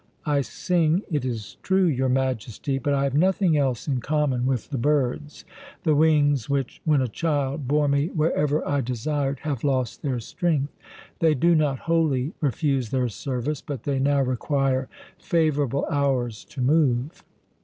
[0.25, 4.71] "I sing, it is true, your Majesty, but I have nothing else in common with
[4.71, 5.45] the birds.
[5.83, 10.73] The wings which, when a child, bore me wherever I desired, have lost their strength.
[11.19, 17.23] They do not wholly refuse their service, but they now require favourable hours to move."